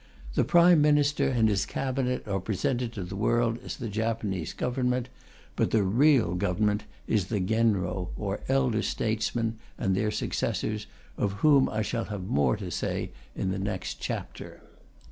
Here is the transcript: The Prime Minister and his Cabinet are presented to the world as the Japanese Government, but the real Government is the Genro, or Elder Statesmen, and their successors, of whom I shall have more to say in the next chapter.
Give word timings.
The 0.33 0.43
Prime 0.43 0.81
Minister 0.81 1.27
and 1.27 1.47
his 1.47 1.63
Cabinet 1.67 2.27
are 2.27 2.39
presented 2.39 2.91
to 2.93 3.03
the 3.03 3.15
world 3.15 3.59
as 3.63 3.77
the 3.77 3.87
Japanese 3.87 4.51
Government, 4.51 5.09
but 5.55 5.69
the 5.69 5.83
real 5.83 6.33
Government 6.33 6.85
is 7.05 7.27
the 7.27 7.39
Genro, 7.39 8.09
or 8.17 8.39
Elder 8.49 8.81
Statesmen, 8.81 9.59
and 9.77 9.93
their 9.95 10.09
successors, 10.09 10.87
of 11.19 11.33
whom 11.45 11.69
I 11.69 11.83
shall 11.83 12.05
have 12.05 12.25
more 12.25 12.57
to 12.57 12.71
say 12.71 13.11
in 13.35 13.51
the 13.51 13.59
next 13.59 13.99
chapter. 13.99 14.63